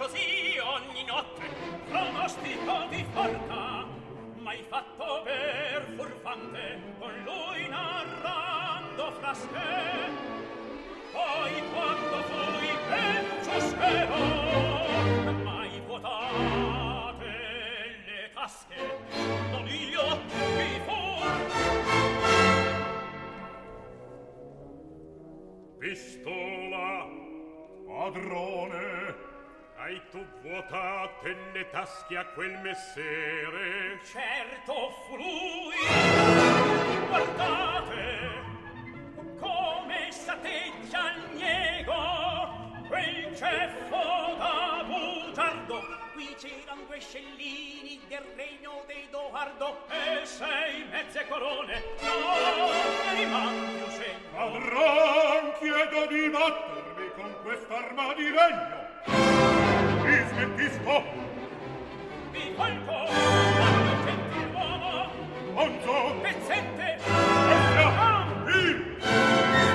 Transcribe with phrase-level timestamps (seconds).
[0.00, 1.46] così ogni notte
[1.86, 3.86] pronostico di forca
[4.36, 10.08] mai fatto per furfante con lui narrando frasche
[11.12, 14.16] poi quando fui peggio spero
[15.44, 17.26] mai vuotate
[18.06, 18.80] le tasche
[19.50, 21.00] non io occhi fu
[25.78, 27.06] pistola
[27.86, 29.19] padrone
[29.82, 33.98] Hai tu vuotate le tasche a quel messere?
[34.04, 35.74] Certo lui
[37.08, 38.18] guardate,
[39.40, 41.94] come sateggia il niego,
[42.88, 45.80] quel ceffo da bugiardo.
[46.12, 53.90] Qui c'eran due scellini del regno dei Doardo e sei mezze corone, non riman più
[53.92, 54.28] segno.
[54.30, 59.59] Padron, chiedo di battermi con quest'arma di regno
[60.40, 61.02] consentisco
[62.30, 62.92] vi colpo
[63.56, 65.10] quando gentiluomo.
[65.54, 68.24] Onzo pezzente estra ah.
[68.46, 68.96] il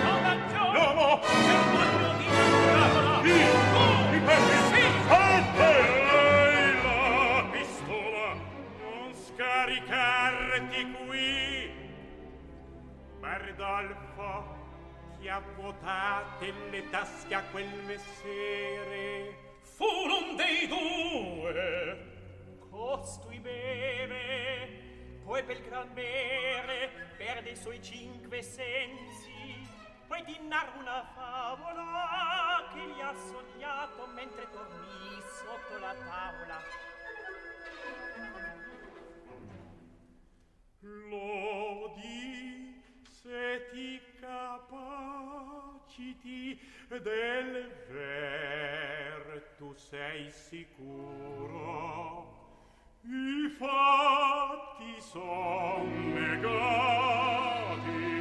[0.02, 1.22] sondaggio l'uomo.
[1.24, 4.84] Servoglio di scatola il ripeti oh, sì.
[5.08, 5.72] Ante
[6.10, 8.28] lei la pistola
[8.82, 11.70] non scaricarti qui.
[13.20, 14.30] Bardolfo
[15.20, 19.45] chi ha vuotate le tasche a quel messere?
[19.76, 22.14] furon dei due.
[22.70, 24.84] Costui beve
[25.24, 29.68] poi pel gran bere perde i suoi cinque sensi
[30.08, 36.62] poi di narra una favola che gli ha sognato mentre dormì sotto la tavola.
[41.10, 45.30] Lodi se ti capaciti
[46.88, 49.05] del vero
[49.58, 52.34] tu sei sicuro.
[53.04, 58.14] I fatti son negati.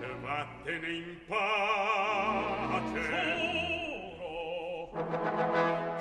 [0.00, 3.00] E vattene in pace.
[4.16, 4.90] Giuro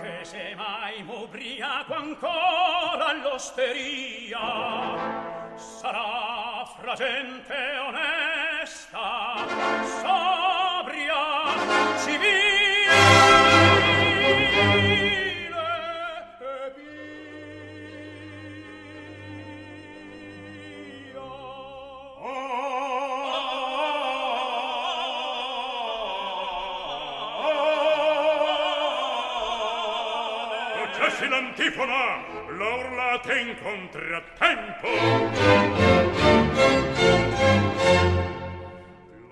[0.02, 4.40] che se mai m'ubriaco ancora all'osteria
[5.56, 7.56] sarà fra gente
[7.88, 9.36] onesta
[10.00, 11.24] sobria
[12.06, 12.61] civile
[31.52, 32.24] antifona
[32.58, 34.88] la urlate in contrattempo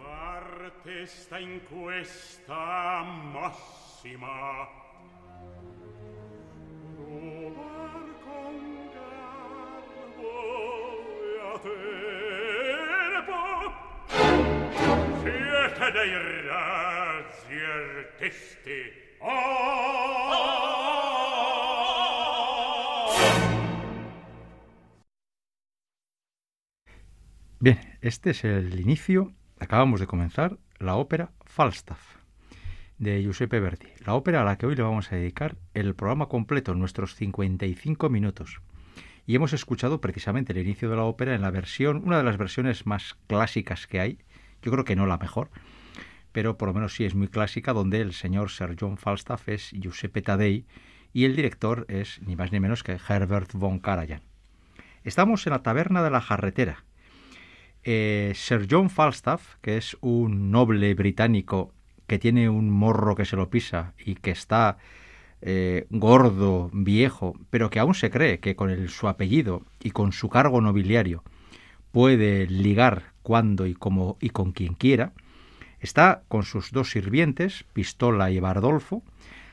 [0.02, 4.68] l'arte sta in questa massima.
[6.98, 10.28] Rubar con garbo
[11.24, 11.58] e a
[13.24, 13.40] tempo.
[15.22, 16.14] Siete dei
[16.48, 18.80] razzi artisti.
[19.20, 20.29] Oh
[27.62, 29.34] Bien, este es el inicio.
[29.60, 32.16] Acabamos de comenzar la ópera Falstaff
[33.00, 33.88] de Giuseppe Verdi.
[34.06, 38.10] La ópera a la que hoy le vamos a dedicar el programa completo, nuestros 55
[38.10, 38.62] minutos.
[39.28, 42.38] Y hemos escuchado precisamente el inicio de la ópera en la versión, una de las
[42.38, 44.20] versiones más clásicas que hay.
[44.62, 45.50] Yo creo que no la mejor,
[46.32, 49.72] pero por lo menos sí es muy clásica, donde el señor Sir John Falstaff es
[49.72, 50.66] Giuseppe Taddei
[51.12, 54.22] y el director es ni más ni menos que Herbert von Karajan.
[55.04, 56.86] Estamos en la taberna de la jarretera.
[57.84, 61.74] Eh, Sir John Falstaff, que es un noble británico
[62.08, 64.78] que tiene un morro que se lo pisa y que está
[65.42, 70.28] eh, gordo, viejo, pero que aún se cree que con su apellido y con su
[70.28, 71.24] cargo nobiliario
[71.92, 75.14] puede ligar cuando y como y con quien quiera,
[75.80, 79.04] está con sus dos sirvientes, Pistola y Bardolfo,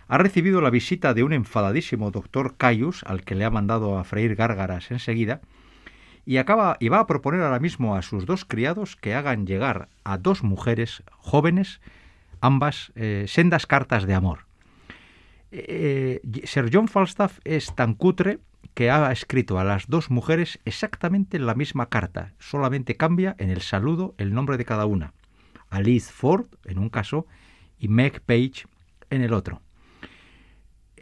[0.09, 4.05] ha recibido la visita de un enfadadísimo doctor Caius, al que le ha mandado a
[4.05, 5.41] freír gárgaras enseguida,
[6.27, 9.89] y acaba y va a proponer ahora mismo a sus dos criados que hagan llegar
[10.05, 11.81] a dos mujeres jóvenes
[12.41, 14.41] ambas eh, sendas cartas de amor.
[15.53, 18.41] Eh, Sir John Falstaff es tan cutre
[18.75, 23.63] que ha escrito a las dos mujeres exactamente la misma carta, solamente cambia en el
[23.63, 25.15] saludo el nombre de cada una.
[25.71, 27.27] Alice Ford en un caso
[27.79, 28.67] y Meg Page
[29.11, 29.63] en el otro.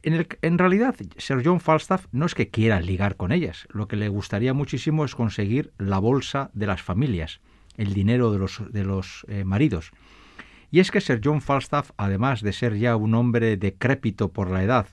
[0.06, 3.88] En, el, en, realidad, Sir John Falstaff no es que quiera ligar con ellas, lo
[3.88, 7.40] que le gustaría muchísimo es conseguir la bolsa de las familias,
[7.78, 9.92] el dinero de los, de los eh, maridos.
[10.70, 14.62] Y es que Sir John Falstaff, además de ser ya un hombre decrépito por la
[14.62, 14.88] edad,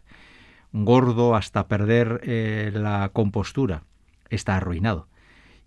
[0.71, 3.83] gordo hasta perder eh, la compostura,
[4.29, 5.09] está arruinado.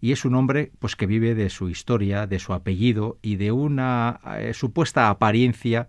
[0.01, 3.53] Y es un hombre pues que vive de su historia, de su apellido y de
[3.53, 5.87] una eh, supuesta apariencia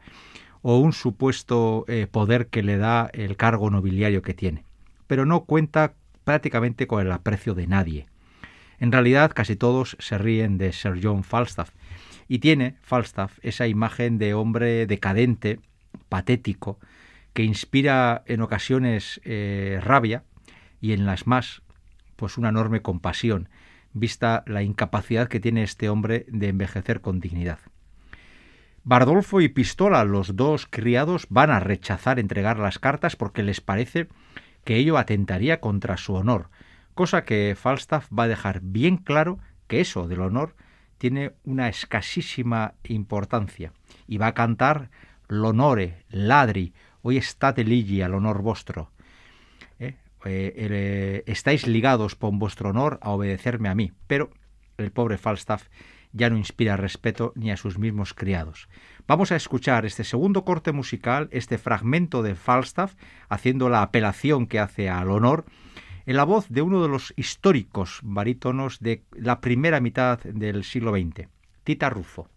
[0.67, 4.65] o un supuesto eh, poder que le da el cargo nobiliario que tiene.
[5.06, 8.07] Pero no cuenta prácticamente con el aprecio de nadie.
[8.79, 11.69] En realidad casi todos se ríen de Sir John Falstaff,
[12.27, 15.59] y tiene Falstaff esa imagen de hombre decadente,
[16.09, 16.79] patético,
[17.33, 20.23] que inspira en ocasiones eh, rabia
[20.81, 21.62] y en las más
[22.15, 23.50] pues una enorme compasión,
[23.94, 27.59] vista la incapacidad que tiene este hombre de envejecer con dignidad.
[28.88, 34.08] Bardolfo y Pistola, los dos criados, van a rechazar entregar las cartas porque les parece
[34.64, 36.52] que ello atentaría contra su honor,
[36.94, 40.56] cosa que Falstaff va a dejar bien claro que eso del honor
[41.00, 43.74] tiene una escasísima importancia
[44.06, 44.92] y va a cantar
[45.28, 48.92] l'onore, ladri, hoy estate ligi al honor vostro.
[49.80, 49.96] ¿Eh?
[50.26, 54.30] Eh, eh, estáis ligados por vuestro honor a obedecerme a mí, pero
[54.78, 55.70] el pobre Falstaff
[56.15, 58.69] ya no inspira respeto ni a sus mismos criados.
[59.06, 62.95] Vamos a escuchar este segundo corte musical, este fragmento de Falstaff,
[63.29, 65.45] haciendo la apelación que hace al honor,
[66.06, 70.91] en la voz de uno de los históricos barítonos de la primera mitad del siglo
[70.91, 71.27] XX,
[71.63, 72.29] Tita Rufo.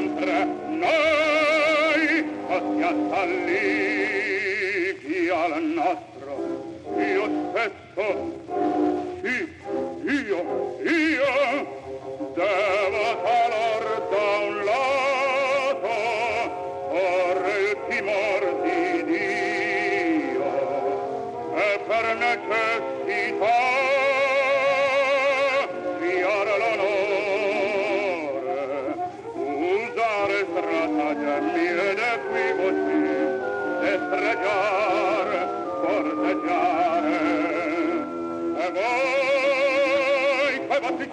[0.00, 0.46] sempre
[0.80, 3.89] noi, odiata lì.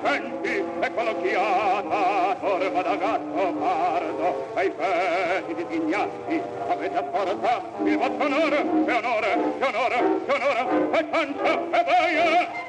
[0.07, 7.97] senti, ecco l'occhiata, torva da gatto pardo, ai i feti disignati, avete a forza il
[7.97, 11.03] vostro onore, e onore, e onore, e onore, e eh!
[11.03, 12.66] pancia, e baia!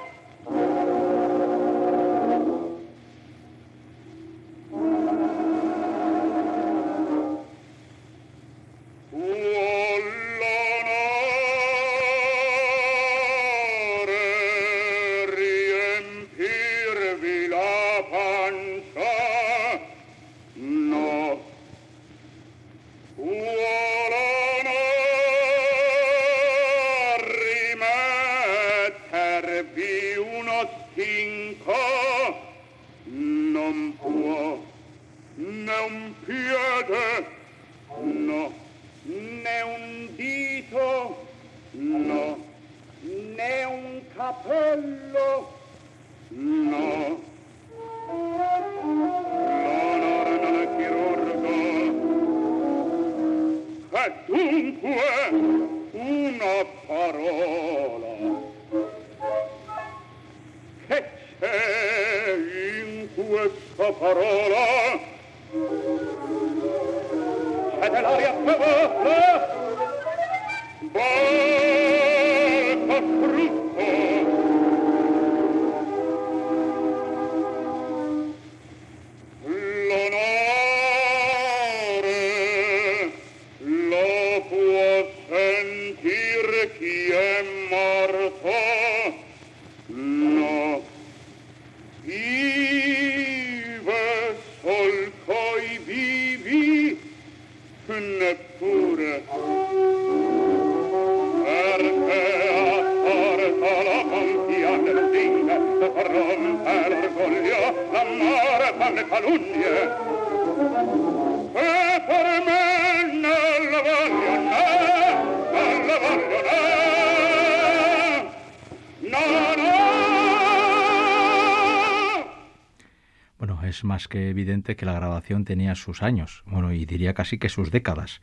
[124.49, 128.21] Evidente que la grabación tenía sus años, bueno, y diría casi que sus décadas,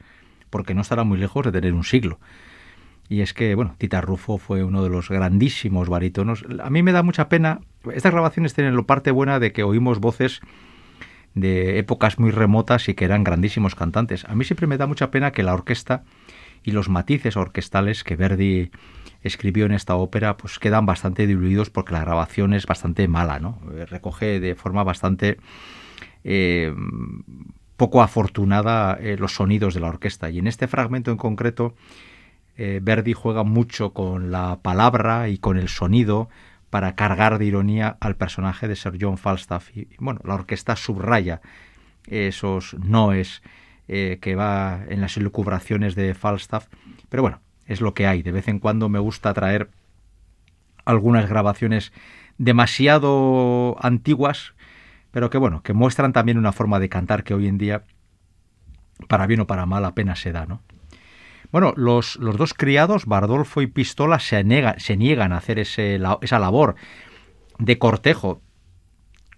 [0.50, 2.20] porque no estará muy lejos de tener un siglo.
[3.08, 6.44] Y es que, bueno, Tita Rufo fue uno de los grandísimos barítonos.
[6.64, 7.60] A mí me da mucha pena.
[7.94, 10.42] Estas grabaciones tienen la parte buena de que oímos voces
[11.36, 14.26] de épocas muy remotas y que eran grandísimos cantantes.
[14.26, 16.04] A mí siempre me da mucha pena que la orquesta
[16.64, 18.72] y los matices orquestales que Verdi
[19.26, 23.60] escribió en esta ópera pues quedan bastante diluidos porque la grabación es bastante mala, ¿no?
[23.74, 25.38] Eh, Recoge de forma bastante
[26.24, 26.74] eh,
[27.76, 30.30] poco afortunada eh, los sonidos de la orquesta.
[30.30, 31.76] Y en este fragmento en concreto,
[32.58, 36.30] Verdi juega mucho con la palabra y con el sonido
[36.70, 39.76] para cargar de ironía al personaje de Sir John Falstaff.
[39.76, 41.42] Y bueno, la orquesta subraya
[42.08, 43.42] esos noes
[43.88, 46.68] que va en las elucubraciones de Falstaff.
[47.10, 48.22] Pero bueno, es lo que hay.
[48.22, 49.70] De vez en cuando me gusta traer
[50.86, 51.92] algunas grabaciones
[52.38, 54.54] demasiado antiguas,
[55.12, 57.84] pero que bueno, que muestran también una forma de cantar que hoy en día,
[59.08, 60.62] para bien o para mal, apenas se da, ¿no?
[61.52, 66.00] Bueno, los, los dos criados, Bardolfo y Pistola, se, niega, se niegan a hacer ese,
[66.22, 66.76] esa labor
[67.60, 68.42] de cortejo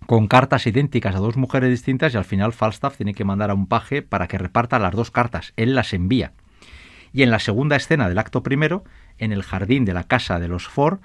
[0.08, 3.54] con cartas idénticas a dos mujeres distintas y al final Falstaff tiene que mandar a
[3.54, 5.54] un paje para que reparta las dos cartas.
[5.58, 6.34] Él las envía.
[7.18, 8.84] Y en la segunda escena del acto primero,
[9.18, 11.00] en el jardín de la casa de los Ford,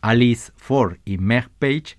[0.00, 1.96] Alice Ford y Meg Page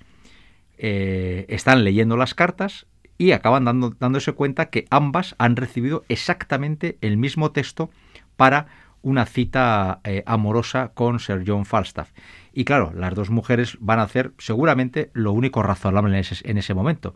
[0.78, 6.98] eh, están leyendo las cartas y acaban dando, dándose cuenta que ambas han recibido exactamente
[7.02, 7.90] el mismo texto
[8.38, 8.68] para
[9.02, 12.14] una cita eh, amorosa con Sir John Falstaff.
[12.54, 16.58] Y claro, las dos mujeres van a hacer seguramente lo único razonable en ese, en
[16.58, 17.16] ese momento,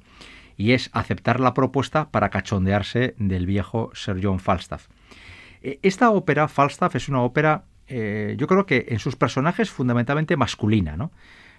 [0.57, 4.89] y es aceptar la propuesta para cachondearse del viejo Sir John Falstaff.
[5.61, 10.37] Eh, esta ópera, Falstaff, es una ópera, eh, yo creo que en sus personajes fundamentalmente
[10.37, 11.11] masculina, ¿no?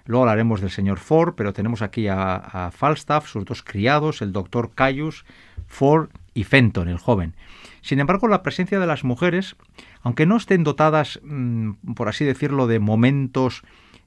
[0.05, 4.73] Luego hablaremos del señor Ford, pero tenemos aquí a, Falstaff, sus dos criados, el doctor
[4.75, 5.25] Caius,
[5.67, 7.37] Ford y Fenton, el joven.
[7.83, 9.55] Sin embargo, la presencia de las mujeres,
[10.03, 13.63] aunque no estén dotadas, mmm, por así decirlo, de momentos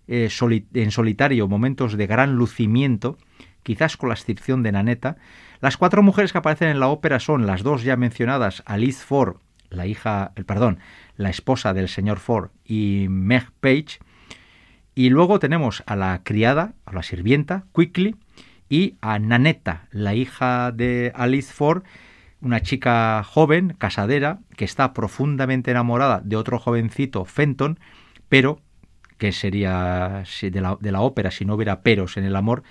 [0.07, 0.29] eh,
[0.73, 3.17] en solitario, momentos de gran lucimiento,
[3.63, 5.15] quizás con la excepción de Naneta,
[5.61, 9.37] las cuatro mujeres que aparecen en la ópera son las dos ya mencionadas, Alice Ford,
[9.69, 10.79] la hija, perdón,
[11.17, 13.99] la esposa del señor Ford, y Meg Page,
[14.95, 18.15] y luego tenemos a la criada, a la sirvienta, Quickly,
[18.69, 21.83] y a Naneta, la hija de Alice Ford,
[22.41, 27.79] una chica joven, casadera, que está profundamente enamorada de otro jovencito, Fenton,
[28.29, 28.61] pero,
[29.17, 32.63] que sería de la, de la ópera si no hubiera peros en el amor,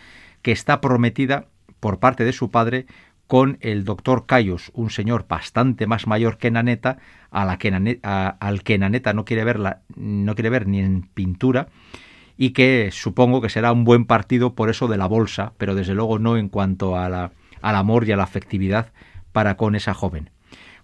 [0.43, 1.49] que está prometida
[1.81, 2.87] por parte de su padre
[3.35, 6.99] con el doctor Caius, un señor bastante más mayor que Naneta,
[7.33, 11.03] a la que Naneta, al que Naneta no quiere, verla, no quiere ver ni en
[11.03, 11.67] pintura,
[12.37, 15.95] y que supongo que será un buen partido por eso de la bolsa, pero desde
[15.95, 18.93] luego no en cuanto al amor y a la afectividad
[19.33, 20.31] para con esa joven.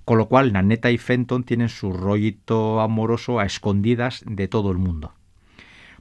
[0.04, 4.78] Con lo cual Naneta y Fenton tienen su rollito amoroso a escondidas de todo el
[4.78, 5.14] mundo.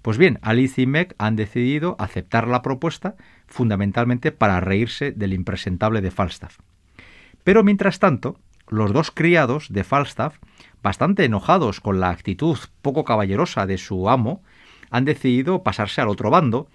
[0.01, 3.17] Pues bien, Alice y Meg han decidido aceptar la propuesta
[3.49, 6.59] fundamentalmente para reírse del impresentable de Falstaff.
[7.43, 8.39] Pero mientras tanto,
[8.69, 10.37] los dos criados de Falstaff,
[10.81, 14.41] bastante enojados con la actitud poco caballerosa de su amo,
[14.91, 16.67] han decidido pasarse al otro bando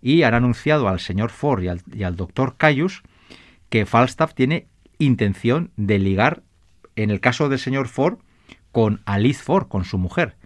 [0.00, 3.02] y han anunciado al señor Ford y al, doctor Caius
[3.70, 4.66] que Falstaff tiene
[4.98, 6.42] intención de ligar,
[6.96, 8.18] en el caso del señor Ford,
[8.72, 10.36] con Alice Ford, con su mujer.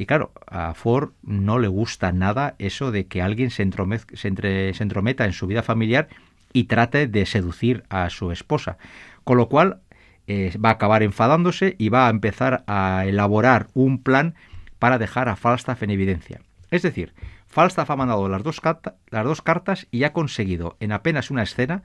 [0.00, 5.32] Y claro, a Ford no le gusta nada eso de que alguien se, entrometa en
[5.34, 6.08] su vida familiar
[6.54, 8.78] y trate de seducir a su esposa.
[9.24, 9.82] Con lo cual
[10.26, 14.36] eh, va a acabar enfadándose y va a empezar a elaborar un plan
[14.78, 16.40] para dejar a Falstaff en evidencia.
[16.70, 17.12] Es decir,
[17.46, 18.58] Falstaff ha mandado las dos,
[19.10, 21.82] las dos cartas y ha conseguido en apenas una escena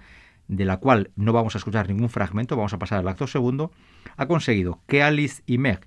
[0.48, 3.74] de la cual no vamos a escuchar ningún fragmento, vamos a pasar al acto segundo,
[4.16, 5.86] ha conseguido que Alice y Meg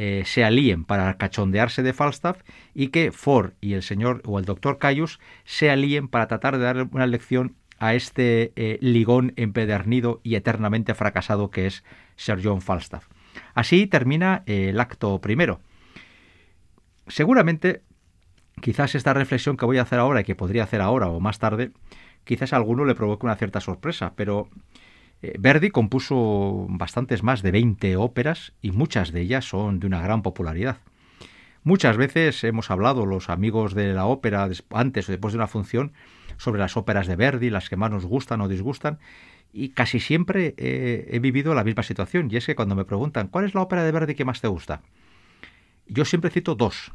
[0.00, 4.44] eh, se alíen para cachondearse de Falstaff y que Ford y el señor o el
[4.44, 10.20] doctor Caius se alíen para tratar de darle una lección a este eh, ligón empedernido
[10.22, 11.82] y eternamente fracasado que es
[12.14, 13.08] Sir John Falstaff.
[13.54, 15.60] Así termina eh, el acto primero.
[17.08, 17.82] Seguramente,
[18.60, 21.40] quizás esta reflexión que voy a hacer ahora y que podría hacer ahora o más
[21.40, 21.72] tarde,
[22.22, 24.48] quizás a alguno le provoque una cierta sorpresa, pero
[25.20, 30.22] Verdi compuso bastantes más de 20 óperas y muchas de ellas son de una gran
[30.22, 30.78] popularidad.
[31.64, 35.92] Muchas veces hemos hablado los amigos de la ópera antes o después de una función
[36.36, 38.98] sobre las óperas de Verdi, las que más nos gustan o disgustan,
[39.52, 43.44] y casi siempre he vivido la misma situación, y es que cuando me preguntan ¿cuál
[43.44, 44.82] es la ópera de Verdi que más te gusta?
[45.86, 46.92] Yo siempre cito dos,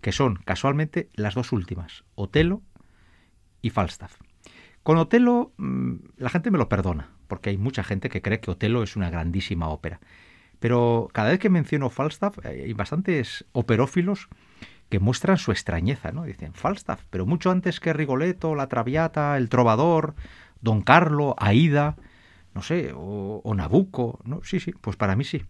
[0.00, 2.62] que son casualmente las dos últimas, Otelo
[3.62, 4.16] y Falstaff.
[4.82, 8.50] Con Otelo mm, la gente me lo perdona, porque hay mucha gente que cree que
[8.50, 10.00] Otelo es una grandísima ópera.
[10.60, 14.28] Pero cada vez que menciono Falstaff, eh, hay bastantes operófilos
[14.88, 16.24] que muestran su extrañeza, ¿no?
[16.24, 20.14] Dicen, Falstaff, pero mucho antes que Rigoletto, La Traviata, El Trovador,
[20.60, 21.96] Don Carlo, Aida,
[22.54, 24.40] no sé, o, o, Nabucco, ¿no?
[24.44, 25.44] Sí, sí, pues para mí sí.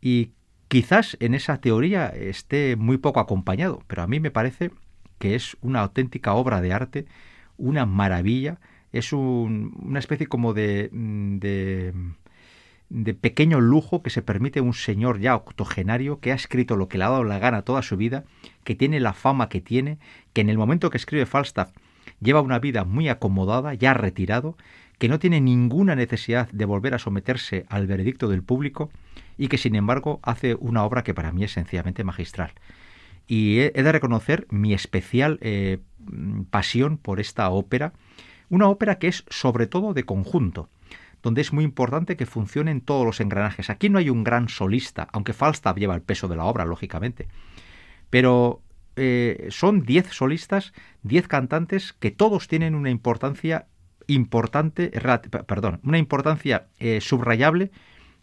[0.00, 0.32] Y
[0.68, 4.70] quizás en esa teoría esté muy poco acompañado, pero a mí me parece
[5.18, 7.06] que es una auténtica obra de arte,
[7.58, 8.58] una maravilla,
[8.92, 11.94] es una especie como de, mm, de,
[12.90, 16.98] de, pequeño lujo que se permite un señor ya octogenario que ha escrito lo que
[16.98, 18.24] le ha dado la gana toda su vida,
[18.64, 19.98] que tiene la fama que tiene,
[20.32, 21.72] que en el momento que escribe Falstaff
[22.20, 24.56] lleva una vida muy acomodada, ya retirado,
[24.98, 28.90] que no tiene ninguna necesidad de volver a someterse al veredicto del público
[29.36, 32.52] y que sin embargo hace una obra que para mí es sencillamente magistral.
[33.26, 35.78] Y he, de reconocer mi especial eh,
[36.50, 37.92] pasión por esta ópera,
[38.52, 40.68] una ópera que es sobre todo de conjunto,
[41.22, 43.70] donde es muy importante que funcionen todos los engranajes.
[43.70, 47.28] Aquí no hay un gran solista, aunque Falstaff lleva el peso de la obra, lógicamente.
[48.10, 48.60] Pero
[48.96, 53.68] eh, son diez solistas, diez cantantes que todos tienen una importancia
[54.06, 54.92] importante,
[55.46, 57.70] perdón, una importancia eh, subrayable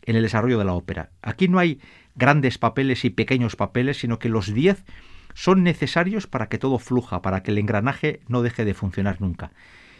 [0.03, 1.09] en el desarrollo de la ópera.
[1.23, 1.81] Aquí no hay
[2.13, 4.85] grandes papeles y pequeños papeles, sino que los diez
[5.33, 9.51] son necesarios para que todo fluja, para que el engranaje no deje de funcionar nunca.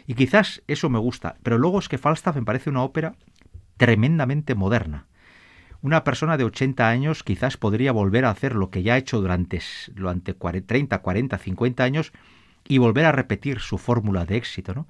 [0.06, 3.14] Y quizás eso me gusta, pero luego es que Falstaff me parece una ópera
[3.76, 5.06] tremendamente moderna.
[5.82, 9.20] Una persona de 80 años quizás podría volver a hacer lo que ya ha hecho
[9.20, 9.60] durante,
[9.94, 12.12] durante 30, 40, 50 años
[12.68, 14.86] y volver a repetir su fórmula de éxito, ¿no?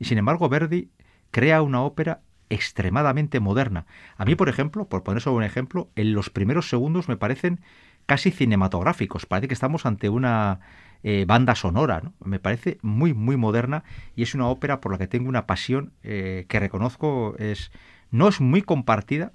[0.00, 0.90] Y sin embargo, Verdi
[1.30, 3.86] crea una ópera extremadamente moderna.
[4.16, 7.60] A mí, por ejemplo, por poner solo un ejemplo, en los primeros segundos me parecen
[8.06, 9.26] casi cinematográficos.
[9.26, 10.60] Parece que estamos ante una
[11.02, 12.00] eh, banda sonora.
[12.02, 12.12] ¿no?
[12.24, 13.84] Me parece muy, muy moderna
[14.16, 17.70] y es una ópera por la que tengo una pasión eh, que reconozco es
[18.10, 19.32] no es muy compartida,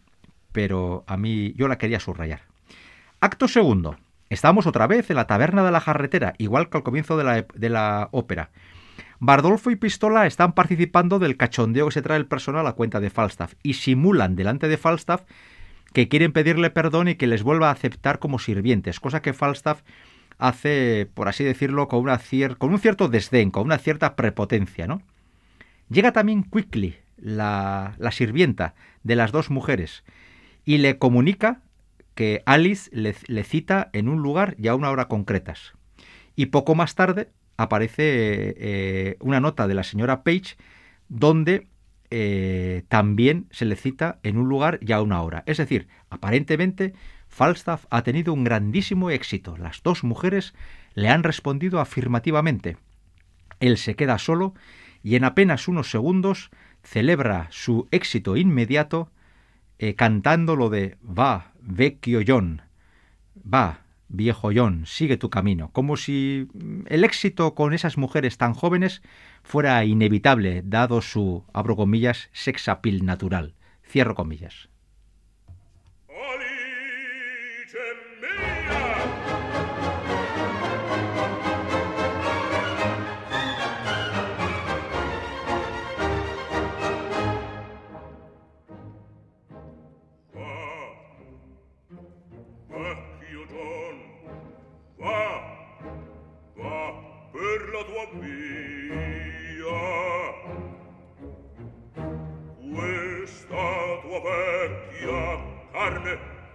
[0.52, 2.42] pero a mí yo la quería subrayar.
[3.20, 3.98] Acto segundo.
[4.30, 7.46] Estamos otra vez en la taberna de la jarretera, igual que al comienzo de la,
[7.54, 8.52] de la ópera.
[9.20, 13.10] Bardolfo y Pistola están participando del cachondeo que se trae el personal a cuenta de
[13.10, 15.24] Falstaff y simulan delante de Falstaff
[15.94, 19.82] que quieren pedirle perdón y que les vuelva a aceptar como sirvientes, cosa que Falstaff
[20.38, 22.20] hace, por así decirlo, con, una
[22.58, 25.02] con un cierto desdén, con una cierta prepotencia, ¿no?
[25.90, 30.04] Llega también Quickly, la, la sirvienta de las dos mujeres,
[30.66, 31.62] y le comunica
[32.18, 35.74] que Alice le, cita en un lugar y a una hora concretas.
[36.36, 40.58] Y poco más tarde aparece eh, una nota de la señora Page
[41.10, 41.68] donde
[42.10, 45.44] eh, también se le cita en un lugar y a una hora.
[45.46, 46.96] Es decir, aparentemente
[47.38, 49.58] Falstaff ha tenido un grandísimo éxito.
[49.58, 50.56] Las dos mujeres
[50.96, 52.78] le han respondido afirmativamente.
[53.60, 54.56] Él se queda solo
[55.04, 56.50] y en apenas unos segundos
[56.82, 59.12] celebra su éxito inmediato
[59.78, 62.64] eh, cantando lo de Va, vecchio John,
[63.36, 68.56] va, viejo John, sigue tu camino, como si mm, el éxito con esas mujeres tan
[68.56, 69.04] jóvenes
[69.44, 73.54] fuera inevitable, dado su, abro comillas, sexapil natural.
[73.84, 74.70] Cierro comillas.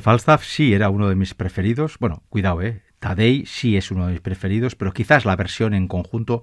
[0.00, 1.98] Falstaff sí era uno de mis preferidos.
[1.98, 2.82] Bueno, cuidado, ¿eh?
[2.98, 6.42] Tadei sí es uno de mis preferidos, pero quizás la versión en conjunto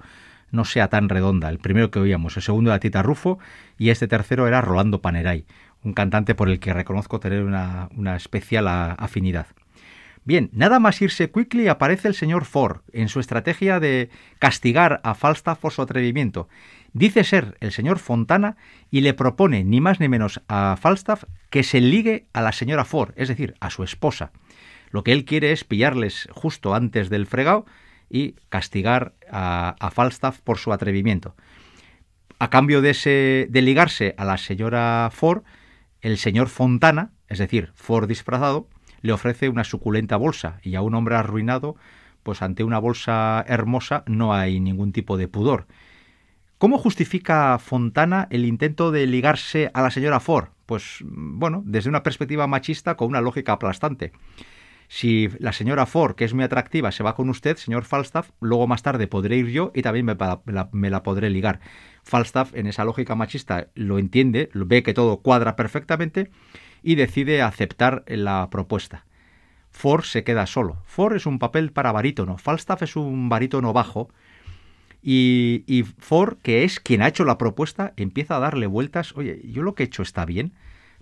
[0.52, 1.50] no sea tan redonda.
[1.50, 3.39] El primero que oíamos, el segundo era Tita Rufo
[3.78, 5.46] y este tercero era Rolando Panerai,
[5.84, 9.48] un cantante por el que reconozco tener una, una especial afinidad.
[10.28, 15.15] Bien, nada más irse Quickly aparece el señor Ford en su estrategia de castigar a
[15.15, 16.50] Falstaff por su atrevimiento.
[16.93, 18.58] Dice ser el señor Fontana
[18.89, 22.86] y le propone ni más ni menos a Falstaff que se ligue a la señora
[22.86, 24.32] Ford, es decir, a su esposa.
[24.89, 27.65] Lo que él quiere es pillarles justo antes del fregado
[28.10, 31.36] y castigar a, Falstaff por su atrevimiento.
[32.39, 35.43] A cambio de, ese, de ligarse a la señora Ford,
[36.02, 38.69] el señor Fontana, es decir, Ford disfrazado,
[39.02, 41.76] le ofrece una suculenta bolsa y a un hombre arruinado,
[42.23, 45.67] pues ante una bolsa hermosa no hay ningún tipo de pudor.
[46.58, 50.48] ¿Cómo justifica Fontana el intento de ligarse a la señora Ford?
[50.65, 54.12] Pues bueno, desde una perspectiva machista con una lógica aplastante.
[54.88, 58.65] Si la señora Ford, que es muy atractiva, se va con usted, señor Falstaff, luego
[58.65, 61.60] más tarde podré ir yo y también me, la, me la podré ligar.
[62.04, 66.32] Falstaff, en esa lógica machista, lo entiende, ve que todo cuadra perfectamente
[66.82, 69.06] y decide aceptar la propuesta.
[69.70, 70.82] Ford se queda solo.
[70.86, 72.39] Ford es un papel para barítono.
[72.39, 74.10] Falstaff es un barítono bajo.
[75.10, 79.15] Y, y, Ford, que es quien ha hecho la propuesta, empieza a darle vueltas.
[79.15, 80.52] Oye, yo lo que he hecho está bien.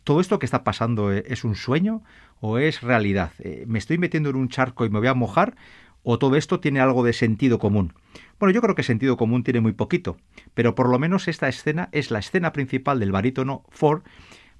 [0.03, 2.03] ¿Todo esto que está pasando e, es un sueño
[2.39, 3.31] o es realidad?
[3.39, 5.55] Eh, ¿Me estoy metiendo en un charco y me voy a mojar?
[6.03, 7.93] ¿O todo esto tiene algo de sentido común?
[8.39, 10.17] Bueno, yo creo que sentido común tiene muy poquito,
[10.53, 14.03] pero por lo menos esta escena es la escena principal del barítono Ford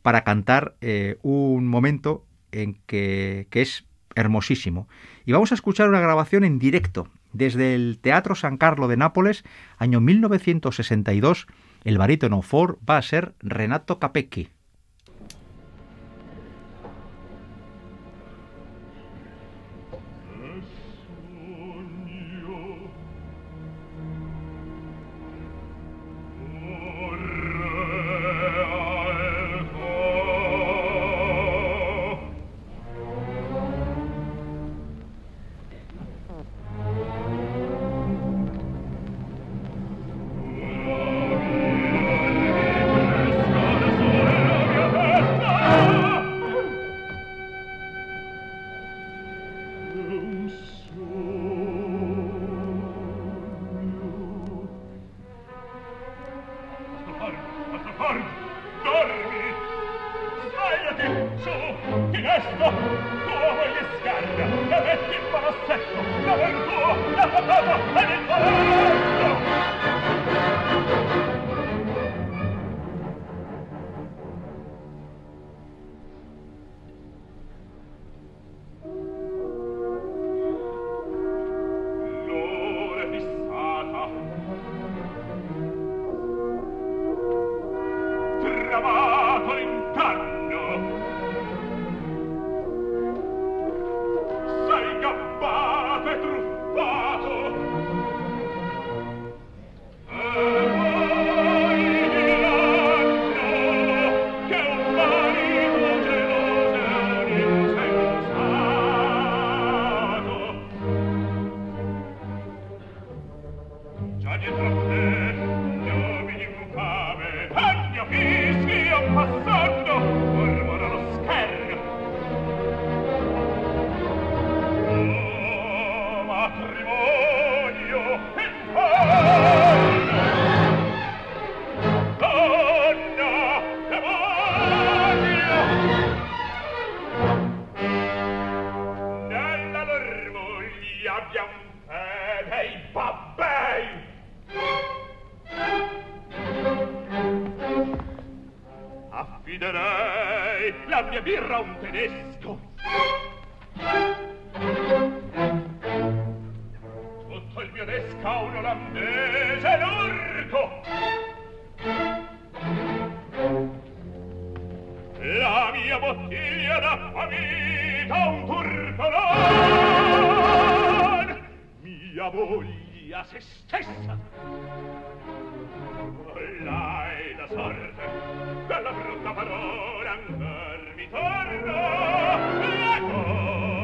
[0.02, 4.88] para cantar eh, un momento en que, que es hermosísimo.
[5.24, 9.44] Y vamos a escuchar una grabación en directo desde el Teatro San Carlo de Nápoles,
[9.78, 11.48] año 1962.
[11.84, 14.50] El barítono Ford va a ser Renato Capecchi.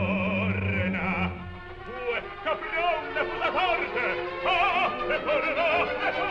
[0.01, 1.31] torna,
[1.85, 4.03] due capriole sulla corte,
[4.43, 6.30] oh, ah, e torna, e torna.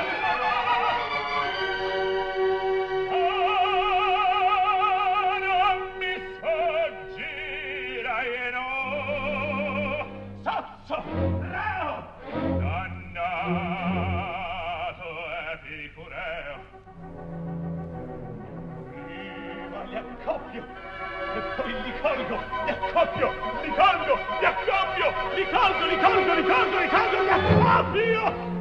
[22.90, 28.59] Accoppio, li cambio, li accoppio, li caldo, li caldo, li caldo, li caldo, li accoppio!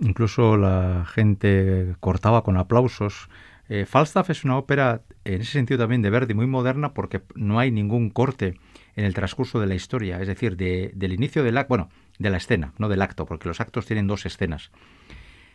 [0.00, 3.28] Incluso la gente cortaba con aplausos.
[3.68, 7.58] Eh, Falstaff es una ópera, en ese sentido también de Verdi, muy moderna porque no
[7.58, 8.54] hay ningún corte
[8.96, 12.36] en el transcurso de la historia, es decir, del inicio del acto, bueno, de la
[12.36, 14.70] escena, no del acto, porque los actos tienen dos escenas.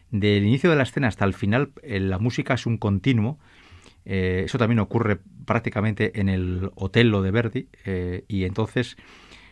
[0.10, 3.38] Del inicio de la escena hasta el final, eh, la música es un continuo.
[4.06, 7.68] Eh, eso también ocurre prácticamente en el Otello de Verdi,
[8.28, 8.98] y entonces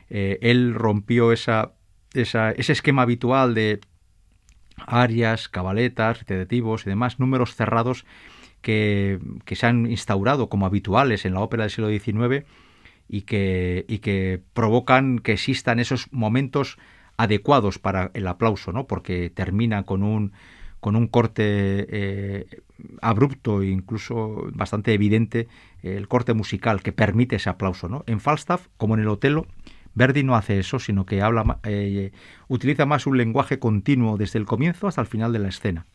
[0.10, 1.74] él rompió esa,
[2.16, 3.82] ese esquema habitual de
[4.78, 8.06] arias, cabaletas, recitativos y demás, números cerrados
[8.62, 12.46] que, se han instaurado como habituales en la ópera del siglo XIX
[13.08, 16.78] y que, que provocan que existan esos momentos
[17.18, 18.88] adecuados para el aplauso, ¿no?
[18.88, 20.34] porque termina con un,
[20.80, 21.44] con un corte
[21.90, 22.62] eh,
[23.02, 25.48] abrupto e incluso bastante evidente,
[25.84, 27.88] el corte musical que permite ese aplauso.
[27.88, 28.04] ¿no?
[28.08, 29.46] En Falstaff, como en el Otelo,
[29.96, 32.12] Verdi no hace eso, sino que habla, eh,
[32.48, 35.86] utiliza más un lenguaje continuo desde el comienzo hasta el final de la escena.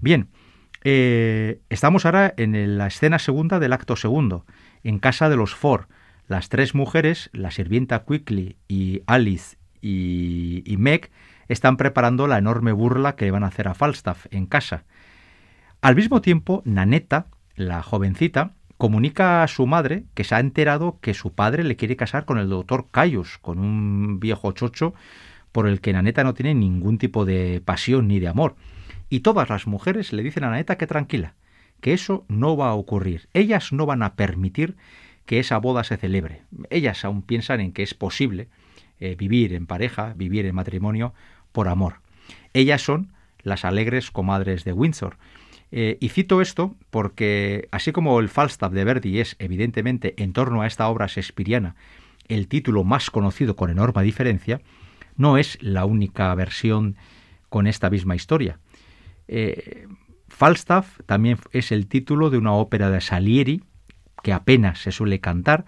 [0.00, 0.28] Bien,
[0.84, 4.44] eh, estamos ahora en la escena segunda del acto segundo,
[4.82, 5.86] en casa de los Ford.
[6.26, 11.10] Las tres mujeres, la sirvienta Quickly y Alice y, y Meg,
[11.48, 14.84] están preparando la enorme burla que van a hacer a Falstaff en casa.
[15.80, 21.12] Al mismo tiempo, Nanetta, la jovencita, comunica a su madre que se ha enterado que
[21.12, 24.94] su padre le quiere casar con el doctor Cayus, con un viejo chocho
[25.52, 28.54] por el que Naneta no tiene ningún tipo de pasión ni de amor.
[29.10, 31.34] Y todas las mujeres le dicen a Naneta que tranquila,
[31.80, 33.28] que eso no va a ocurrir.
[33.34, 34.76] Ellas no van a permitir
[35.26, 36.42] que esa boda se celebre.
[36.70, 38.48] Ellas aún piensan en que es posible
[39.00, 41.14] eh, vivir en pareja, vivir en matrimonio
[41.52, 42.00] por amor.
[42.54, 43.12] Ellas son
[43.42, 45.16] las alegres comadres de Windsor,
[45.70, 50.62] eh, y cito esto porque, así como el Falstaff de Verdi es, evidentemente, en torno
[50.62, 51.76] a esta obra shakespeariana,
[52.28, 54.60] el título más conocido con enorme diferencia,
[55.16, 56.96] no es la única versión
[57.48, 58.58] con esta misma historia.
[59.26, 59.86] Eh,
[60.28, 63.62] Falstaff también es el título de una ópera de Salieri,
[64.22, 65.64] que apenas se suele cantar,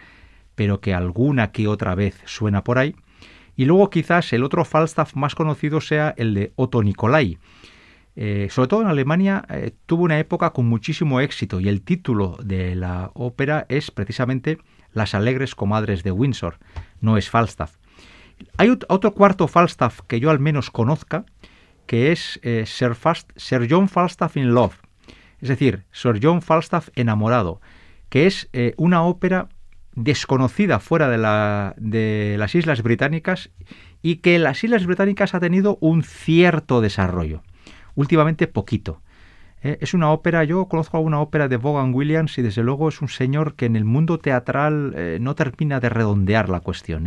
[0.55, 2.95] pero que alguna que otra vez suena por ahí.
[3.57, 7.39] Y luego quizás el otro Falstaff más conocido sea el de Otto Nicolai,
[8.17, 12.37] eh, sobre todo en Alemania, eh, tuvo una época con muchísimo éxito y el título
[12.43, 14.59] de la ópera es precisamente
[14.93, 16.59] Las alegres comadres de Windsor,
[17.01, 17.77] no es Falstaff.
[18.57, 21.25] Hay otro cuarto Falstaff que yo al menos conozca,
[21.87, 22.97] que es eh, Sir,
[23.69, 24.81] John Falstaff in Love,
[25.41, 27.61] es decir, Sir John Falstaff enamorado,
[28.09, 29.49] que es una ópera
[29.95, 33.51] desconocida fuera de, de las Islas Británicas
[34.03, 37.43] y que en las Islas Británicas ha tenido un cierto desarrollo
[38.01, 39.03] últimamente poquito.
[39.63, 43.03] Eh, es una ópera, yo conozco alguna ópera de Vaughan Williams y desde luego es
[43.03, 47.05] un señor que en el mundo teatral eh, no termina de redondear la cuestión.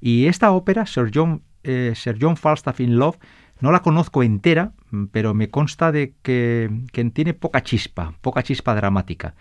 [0.00, 3.18] Y esta ópera, Sir John, eh, Sir John Falstaff in Love,
[3.60, 4.72] no la conozco entera,
[5.12, 9.34] pero me consta de que, que tiene poca chispa, poca chispa dramática.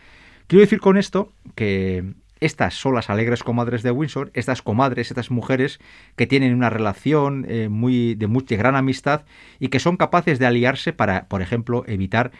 [0.48, 5.32] Quiero decir con esto que estas son las alegres comadres de Windsor, estas comadres, estas
[5.32, 5.80] mujeres
[6.18, 9.24] que tienen una relación eh, muy de mucha gran amistad
[9.60, 12.32] y que son capaces de aliarse para, por ejemplo, evitar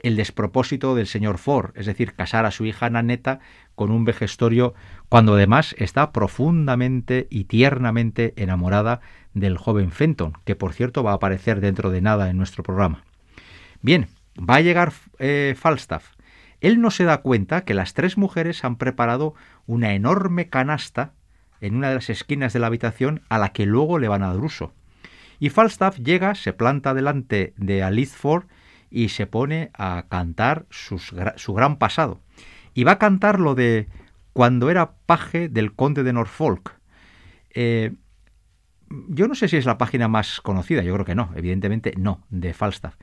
[0.00, 3.38] el despropósito del señor Ford, es decir, casar a su hija Naneta
[3.76, 4.74] con un vejestorio
[5.08, 9.00] cuando además está profundamente y tiernamente enamorada
[9.32, 13.04] del joven Fenton, que por cierto va a aparecer dentro de nada en nuestro programa.
[13.80, 16.14] Bien, va a llegar eh, Falstaff
[16.62, 19.34] él no se da cuenta que las tres mujeres han preparado
[19.66, 21.12] una enorme canasta
[21.60, 24.28] en una de las esquinas de la habitación a la que luego le van a
[24.28, 24.72] dar uso.
[25.38, 28.44] Y Falstaff llega, se planta delante de Alice Ford
[28.90, 32.20] y se pone a cantar su gran pasado.
[32.74, 33.88] Y va a cantar lo de
[34.32, 36.78] cuando era paje del conde de Norfolk.
[37.54, 37.92] Eh,
[39.08, 42.24] yo no sé si es la página más conocida, yo creo que no, evidentemente no,
[42.30, 42.94] de Falstaff.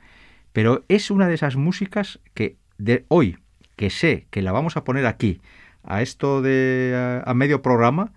[0.52, 3.38] Pero es una de esas músicas que de hoy,
[3.80, 5.40] que sé que la vamos a poner aquí,
[5.84, 8.12] a esto de a, medio programa,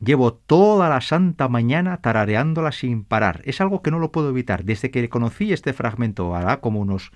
[0.00, 3.40] llevo toda la santa mañana tarareándola sin parar.
[3.46, 4.64] Es algo que no lo puedo evitar.
[4.64, 7.12] Desde que conocí este fragmento, hará como unos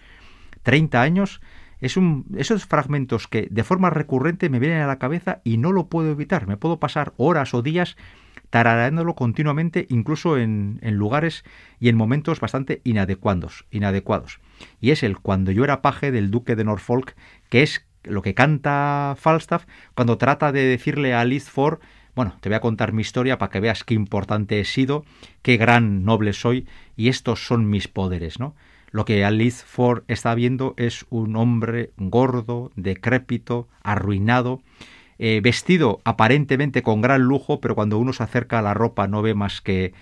[0.62, 1.42] 30 años,
[1.81, 5.70] es un, esos fragmentos que de forma recurrente me vienen a la cabeza y no
[5.70, 6.46] lo puedo evitar.
[6.46, 7.99] Me puedo pasar horas o días
[8.49, 11.44] tarareándolo continuamente, incluso en, en, lugares
[11.79, 14.40] y en momentos bastante inadecuados, inadecuados.
[14.81, 17.14] Y es el Cuando yo era paje del duque de Norfolk,
[17.49, 21.81] que es lo que canta Falstaff cuando trata de decirle a Liz Ford
[22.14, 25.05] bueno, te voy a contar mi historia para que veas qué importante he sido,
[25.42, 28.55] qué gran noble soy y estos son mis poderes, ¿no?
[28.90, 34.62] Lo que Alice Ford está viendo es un hombre gordo, decrépito, arruinado,
[35.18, 39.23] eh, vestido aparentemente con gran lujo, pero cuando uno se acerca a la ropa no
[39.23, 39.92] ve más que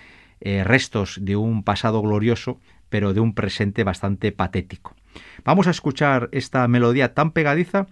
[0.41, 4.95] eh, restos de un pasado glorioso, pero de un presente bastante patético.
[5.45, 7.87] Vamos a escuchar esta melodía tan pegadiza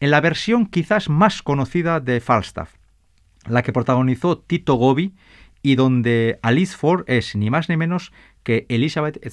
[0.00, 2.74] en la versión quizás más conocida de Falstaff,
[3.46, 5.14] la que protagonizó Tito Gobi
[5.62, 8.12] y donde Alice Ford es ni más ni menos
[8.42, 9.24] que Elizabeth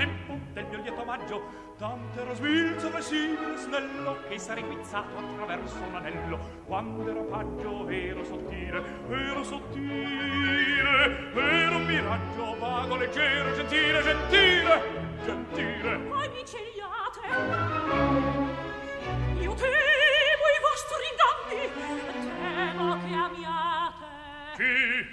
[0.00, 0.17] tempo
[2.28, 6.38] Tanto ero svilzo e snello che sarei guizzato attraverso un anello.
[6.66, 14.82] Quando ero paggio ero sottile, ero sottile, ero un miraggio vago, leggero, gentile, gentile,
[15.24, 15.98] gentile.
[16.00, 17.20] Poi mi cegliate,
[19.40, 21.64] io temo i vostri inganni,
[22.44, 24.04] temo che amiate
[24.58, 25.06] Chi?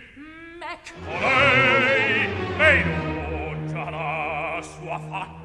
[0.60, 0.92] Mac.
[1.08, 5.45] Lei, lei non già la sua faccia.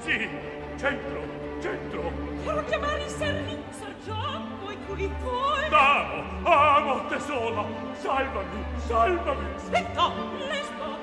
[0.00, 0.28] Sì,
[0.76, 1.22] centro,
[1.60, 2.12] centro.
[2.44, 5.68] Devo chiamare il servizio, gioco e pulitore.
[5.70, 7.64] Amo, amo te sola.
[7.94, 9.54] Salvami, salvami.
[9.56, 10.12] Aspetta,
[10.48, 10.98] le sto.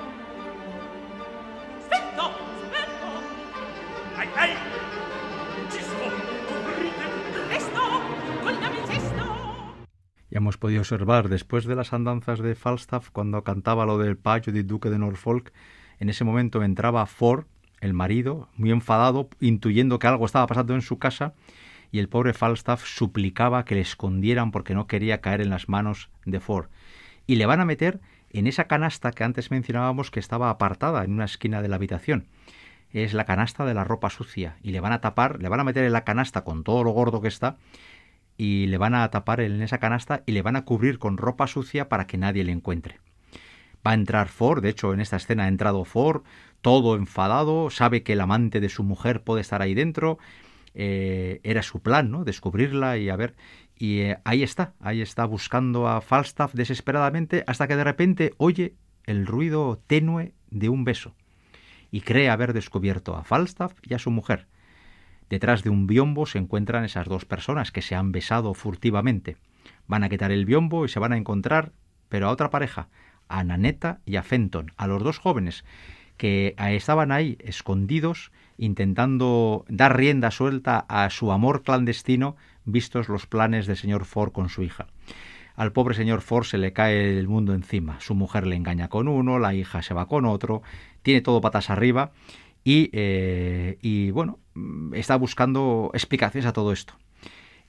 [1.78, 3.08] Aspetta, aspetta.
[4.16, 4.56] Ai, ai.
[5.70, 6.10] Ci sto,
[6.48, 7.04] coprite.
[7.48, 7.80] Resto,
[8.42, 8.76] con la.
[10.28, 14.52] Ya hemos podido observar, después de las andanzas de Falstaff, cuando cantaba lo del payo
[14.52, 15.52] de Duque de Norfolk,
[15.98, 17.46] en ese momento entraba Ford,
[17.86, 21.32] el marido, muy enfadado, intuyendo que algo estaba pasando en su casa,
[21.90, 26.10] y el pobre Falstaff suplicaba que le escondieran porque no quería caer en las manos
[26.24, 26.66] de Ford.
[27.26, 31.12] Y le van a meter en esa canasta que antes mencionábamos que estaba apartada en
[31.12, 32.26] una esquina de la habitación.
[32.90, 34.56] Es la canasta de la ropa sucia.
[34.62, 36.90] Y le van a tapar, le van a meter en la canasta con todo lo
[36.90, 37.56] gordo que está,
[38.36, 41.46] y le van a tapar en esa canasta y le van a cubrir con ropa
[41.46, 43.00] sucia para que nadie le encuentre.
[43.86, 46.22] Va a entrar Ford, de hecho en esta escena ha entrado Ford,
[46.66, 50.18] todo enfadado, sabe que el amante de su mujer puede estar ahí dentro,
[50.74, 52.24] eh, era su plan, ¿no?
[52.24, 53.36] Descubrirla y a ver.
[53.76, 58.74] Y eh, ahí está, ahí está buscando a Falstaff desesperadamente hasta que de repente oye
[59.04, 61.14] el ruido tenue de un beso
[61.92, 64.48] y cree haber descubierto a Falstaff y a su mujer.
[65.30, 69.36] Detrás de un biombo se encuentran esas dos personas que se han besado furtivamente.
[69.86, 71.70] Van a quitar el biombo y se van a encontrar,
[72.08, 72.88] pero a otra pareja,
[73.28, 75.64] a Nanetta y a Fenton, a los dos jóvenes
[76.16, 83.66] que estaban ahí escondidos intentando dar rienda suelta a su amor clandestino vistos los planes
[83.66, 84.86] del señor Ford con su hija.
[85.54, 87.98] Al pobre señor Ford se le cae el mundo encima.
[88.00, 90.62] Su mujer le engaña con uno, la hija se va con otro,
[91.02, 92.12] tiene todo patas arriba
[92.62, 94.38] y, eh, y bueno,
[94.92, 96.94] está buscando explicaciones a todo esto.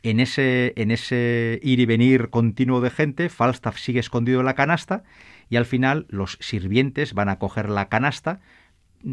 [0.03, 4.53] En ese, en ese ir y venir continuo de gente, Falstaff sigue escondido en la
[4.53, 5.03] canasta
[5.49, 8.39] y al final los sirvientes van a coger la canasta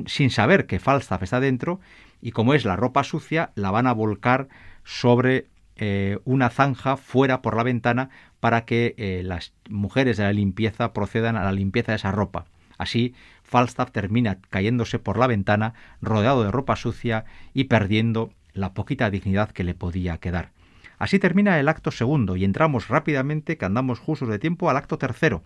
[0.07, 1.81] sin saber que Falstaff está dentro
[2.21, 4.49] y como es la ropa sucia la van a volcar
[4.83, 8.11] sobre eh, una zanja fuera por la ventana
[8.41, 12.47] para que eh, las mujeres de la limpieza procedan a la limpieza de esa ropa.
[12.79, 19.11] Así, Falstaff termina cayéndose por la ventana, rodeado de ropa sucia y perdiendo la poquita
[19.11, 20.51] dignidad que le podía quedar.
[20.99, 24.99] Así termina el acto segundo y entramos rápidamente, que andamos justos de tiempo, al acto
[24.99, 25.43] tercero,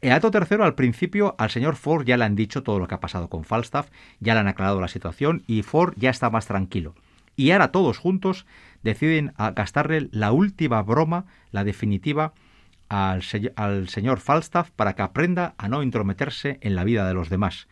[0.00, 2.94] el acto tercero, al principio, al señor Ford ya le han dicho todo lo que
[2.94, 6.46] ha pasado con Falstaff, ya le han aclarado la situación y Ford ya está más
[6.46, 6.94] tranquilo.
[7.36, 8.46] Y ahora todos juntos
[8.82, 12.32] deciden gastarle la última broma, la definitiva,
[12.88, 13.22] al,
[13.56, 17.68] al señor Falstaff para que aprenda a no intrometerse en la vida de los demás.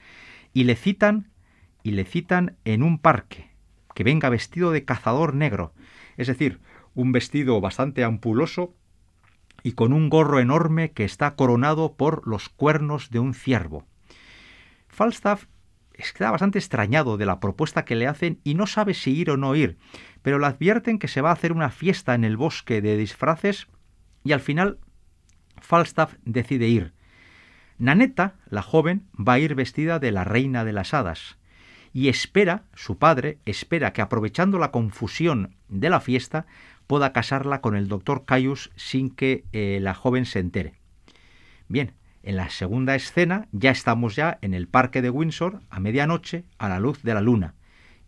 [0.53, 1.31] Y le citan,
[1.83, 3.51] y le citan en un parque,
[3.95, 5.73] que venga vestido de cazador negro,
[6.17, 6.61] es decir,
[6.95, 8.75] un vestido bastante ampuloso
[9.63, 13.87] y con un gorro enorme que está coronado por los cuernos de un ciervo.
[14.89, 15.47] Falstaff
[15.95, 19.37] está bastante extrañado de la propuesta que le hacen y no sabe si ir o
[19.37, 19.79] no ir,
[20.23, 23.67] pero le advierten que se va a hacer una fiesta en el bosque de disfraces
[24.25, 24.79] y al final
[25.61, 26.95] Falstaff decide ir.
[27.79, 31.39] Nanetta, la joven, va a ir vestida de la reina de las hadas
[31.93, 36.47] y espera, su padre espera que aprovechando la confusión de la fiesta
[36.89, 40.75] pueda casarla con el doctor Caius sin que eh, la joven se entere.
[41.69, 41.93] Bien,
[42.25, 46.69] en la segunda escena ya estamos ya en el parque de Windsor a medianoche a
[46.69, 47.55] la luz de la luna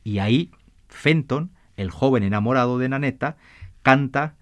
[0.03, 0.51] y ahí
[0.89, 3.37] Fenton, el joven enamorado de Nanetta,
[3.83, 4.35] canta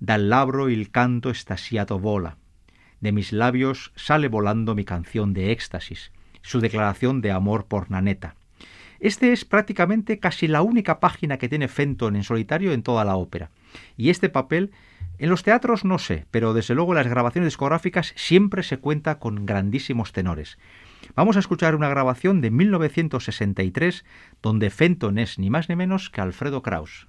[0.00, 2.36] Dal labro il canto estasiato vola.
[3.00, 6.12] De mis labios sale volando mi canción de éxtasis,
[6.42, 8.36] su declaración de amor por Nanetta.
[9.00, 13.16] Este es prácticamente casi la única página que tiene Fenton en solitario en toda la
[13.16, 13.50] ópera.
[13.96, 14.72] Y este papel,
[15.18, 19.18] en los teatros no sé, pero desde luego en las grabaciones discográficas siempre se cuenta
[19.18, 20.58] con grandísimos tenores.
[21.14, 24.04] Vamos a escuchar una grabación de 1963
[24.42, 27.07] donde Fenton es ni más ni menos que Alfredo Kraus.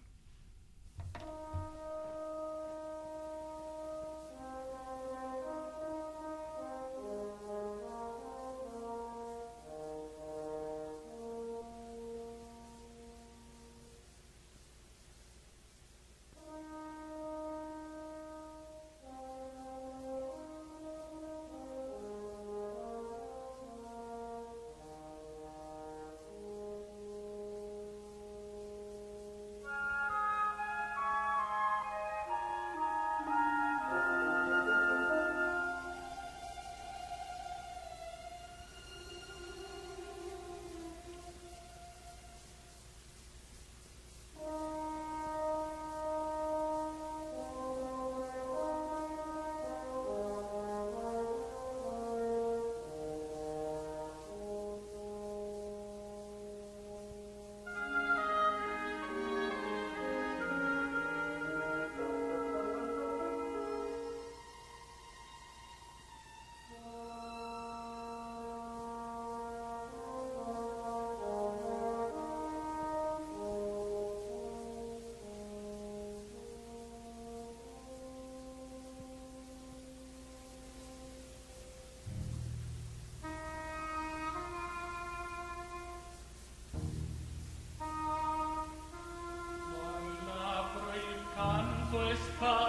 [92.40, 92.69] come.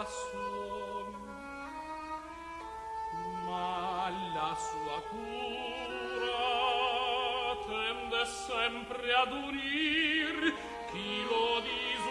[0.00, 0.06] la
[3.44, 6.44] ma la sua cura
[7.66, 10.54] tende sempre ad unir
[10.90, 12.09] chi lo disura.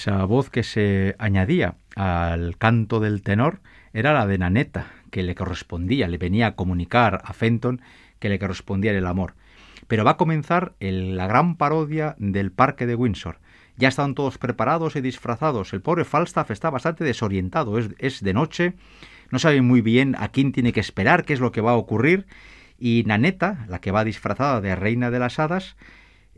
[0.00, 3.60] Esa voz que se añadía al canto del tenor
[3.92, 7.82] era la de Naneta, que le correspondía, le venía a comunicar a Fenton
[8.18, 9.34] que le correspondía el amor.
[9.88, 13.40] Pero va a comenzar la gran parodia del parque de Windsor.
[13.76, 15.74] Ya están todos preparados y disfrazados.
[15.74, 17.78] El pobre Falstaff está bastante desorientado.
[17.78, 18.72] Es, es de noche,
[19.30, 21.76] no sabe muy bien a quién tiene que esperar, qué es lo que va a
[21.76, 22.24] ocurrir.
[22.78, 25.76] Y Naneta, la que va disfrazada de reina de las hadas,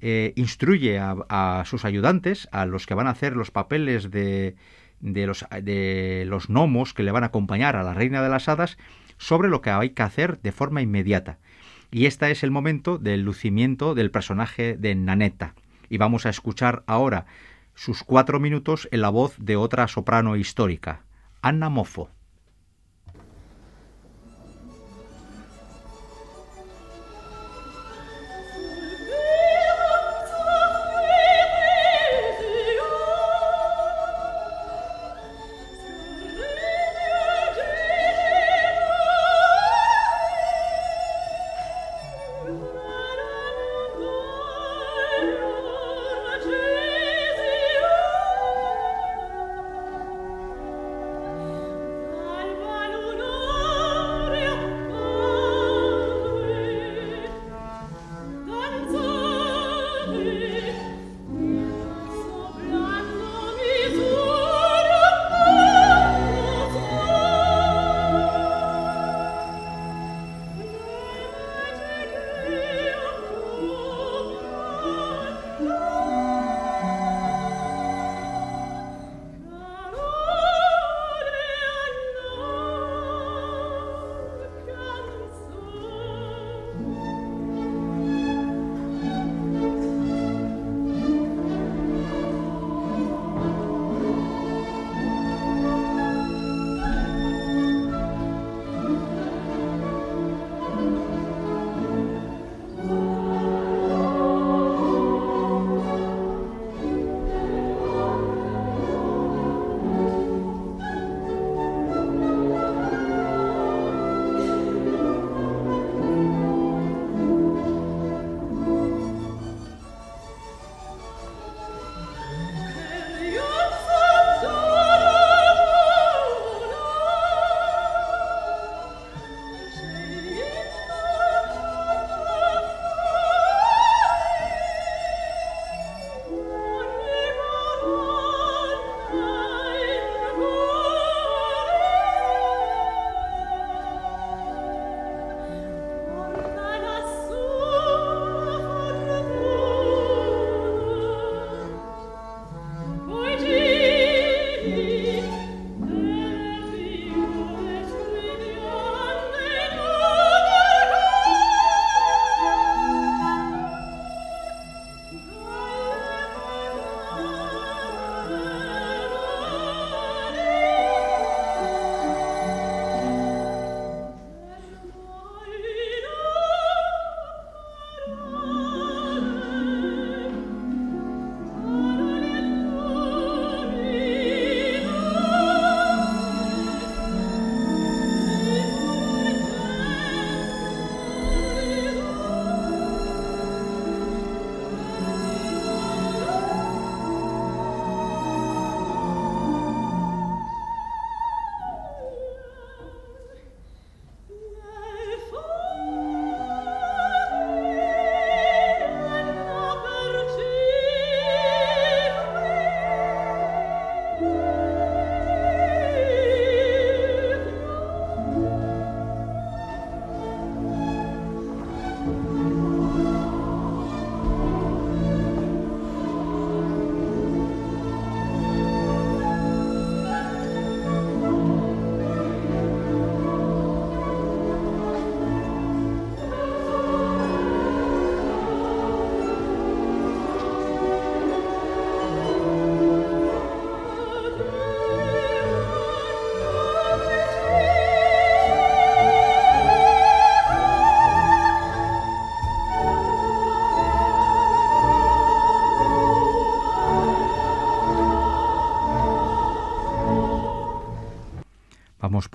[0.02, 4.56] eh, instruye a, sus ayudantes, a los que van a hacer los papeles de,
[5.00, 8.78] los, de los gnomos que le van a acompañar a la reina de las hadas,
[9.16, 11.38] sobre lo que hay que hacer de forma inmediata.
[11.92, 15.54] Y este es el momento del lucimiento del personaje de Nanetta.
[15.88, 17.26] Y vamos a escuchar ahora
[17.74, 21.02] sus cuatro minutos en la voz de otra soprano histórica,
[21.42, 22.10] Anna Moffo.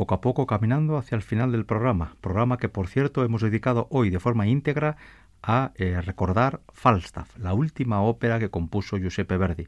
[0.08, 3.88] Poco a poco caminando hacia el final del programa, programa que por cierto hemos dedicado
[3.92, 4.96] hoy de forma íntegra
[5.44, 9.68] a eh, recordar Falstaff, la última ópera que compuso Giuseppe Verdi.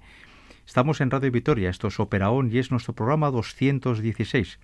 [0.66, 4.60] Estamos en Radio Vitoria, esto es Operaón y es nuestro programa 216.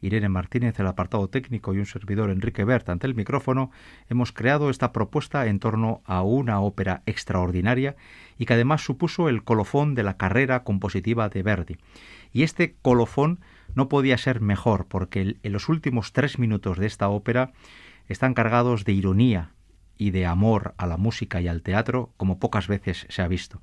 [0.00, 3.70] Irene Martínez, el apartado técnico y un servidor Enrique Bert ante el micrófono,
[4.08, 7.94] hemos creado esta propuesta en torno a una ópera extraordinaria
[8.36, 11.76] y que además supuso el colofón de la carrera compositiva de Verdi.
[12.32, 13.38] Y este colofón
[13.74, 17.52] no podía ser mejor porque en los últimos tres minutos de esta ópera
[18.08, 19.50] están cargados de ironía
[19.96, 23.60] y de amor a la música y al teatro como pocas veces se ha visto.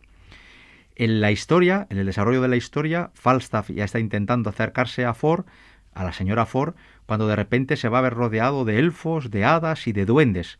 [0.95, 5.13] En la historia, en el desarrollo de la historia, Falstaff ya está intentando acercarse a
[5.13, 5.45] Ford
[5.93, 9.45] a la señora Ford cuando de repente se va a ver rodeado de elfos, de
[9.45, 10.59] hadas y de duendes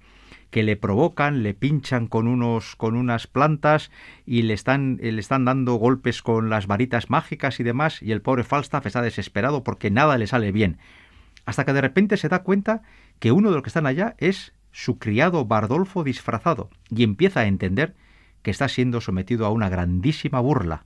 [0.52, 3.90] que le provocan, le pinchan con unos con unas plantas
[4.26, 8.22] y le están le están dando golpes con las varitas mágicas y demás y el
[8.22, 10.78] pobre Falstaff está desesperado porque nada le sale bien.
[11.46, 12.84] Hasta que de repente se da cuenta
[13.20, 17.48] que uno de los que están allá es su criado Bardolfo disfrazado y empieza a
[17.48, 17.96] entender
[18.42, 20.86] que está siendo sometido a una grandísima burla.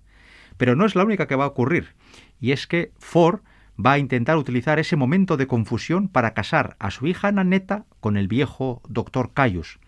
[0.58, 1.96] Pero no es la única que va a ocurrir,
[2.40, 3.42] y es que Ford
[3.84, 8.18] va a intentar utilizar ese momento de confusión para casar a su hija Naneta con
[8.18, 9.80] el viejo doctor Caius.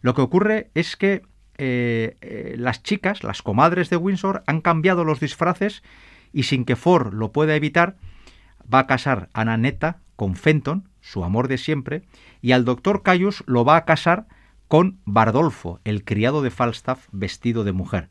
[0.00, 1.22] Lo que ocurre es que
[1.56, 5.82] eh, eh, las chicas, las comadres de Windsor, han cambiado los disfraces
[6.32, 7.96] y sin que Ford lo pueda evitar,
[8.72, 12.02] va a casar a Naneta con Fenton, su amor de siempre,
[12.42, 14.26] y al doctor Caius lo va a casar
[14.68, 18.08] con Bardolfo, el criado de Falstaff vestido de mujer.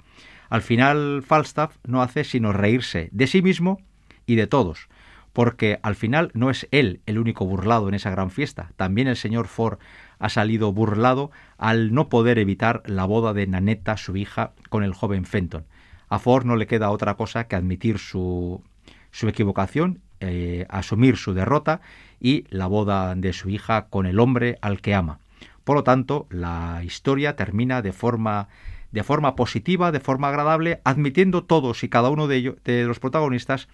[0.49, 3.79] Al final Falstaff no hace sino reírse de sí mismo
[4.25, 4.89] y de todos,
[5.37, 9.15] porque al final no es él el único burlado en esa gran fiesta, también el
[9.15, 9.77] señor Ford
[10.17, 11.29] ha salido burlado
[11.59, 15.65] al no poder evitar la boda de Nanetta, su hija, con el joven Fenton.
[16.09, 18.63] A Ford no le queda otra cosa que admitir su,
[19.11, 21.81] su equivocación, eh, asumir su derrota
[22.19, 25.19] y la boda de su hija con el hombre al que ama.
[25.63, 28.47] Por lo tanto, la historia termina de forma
[28.91, 32.99] de forma positiva, de forma agradable, admitiendo todos y cada uno de ellos, de los
[32.99, 33.67] protagonistas,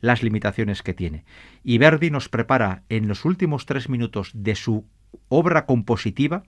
[0.00, 1.24] las limitaciones que tiene.
[1.64, 4.86] Y Verdi nos prepara en los últimos tres minutos de su
[5.28, 6.44] obra compositiva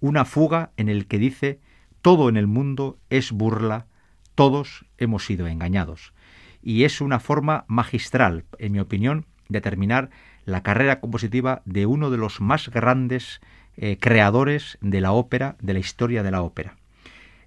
[0.00, 1.60] una fuga en el que dice
[2.02, 3.86] todo en el mundo es burla,
[4.34, 6.14] todos hemos sido engañados.
[6.62, 10.10] Y es una forma magistral, en mi opinión, de terminar
[10.46, 13.40] la carrera compositiva de uno de los más grandes
[13.76, 16.76] eh, creadores de la ópera, de la historia de la ópera.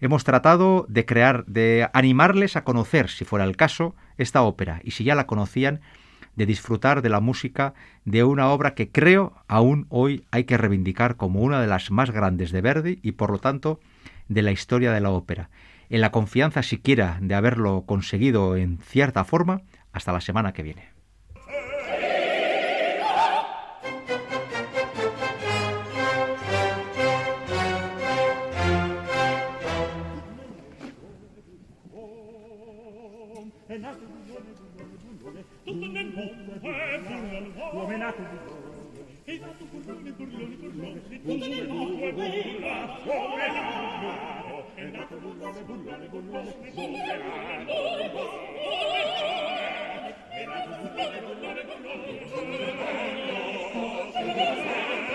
[0.03, 4.91] Hemos tratado de crear, de animarles a conocer, si fuera el caso, esta ópera, y
[4.91, 5.79] si ya la conocían,
[6.35, 7.73] de disfrutar de la música
[8.03, 12.11] de una obra que creo aún hoy hay que reivindicar como una de las más
[12.11, 13.79] grandes de Verdi y por lo tanto
[14.27, 15.49] de la historia de la ópera.
[15.89, 19.61] En la confianza siquiera de haberlo conseguido en cierta forma,
[19.93, 20.92] hasta la semana que viene.
[41.23, 47.73] bullone, bullone, bulla, bullerano, è nato bullone, bullone, bullone, bullerano,
[50.29, 53.13] è nato bullone, bullone, bullone, bullerano,
[54.13, 55.12] bullerano,